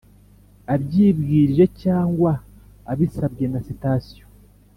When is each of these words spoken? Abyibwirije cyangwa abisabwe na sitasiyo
Abyibwirije 0.73 1.65
cyangwa 1.81 2.31
abisabwe 2.91 3.43
na 3.51 3.59
sitasiyo 3.67 4.23